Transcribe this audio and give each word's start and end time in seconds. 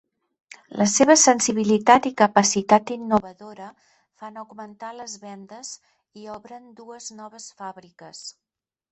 La 0.81 0.85
seva 0.91 1.15
sensibilitat 1.23 2.05
i 2.09 2.11
capacitat 2.21 2.93
innovadora 2.95 3.67
fan 4.23 4.39
augmentar 4.43 4.89
les 5.01 5.13
vendes 5.25 5.71
i 6.21 6.25
obren 6.37 6.65
dues 6.81 7.11
noves 7.19 7.47
fàbriques. 7.61 8.23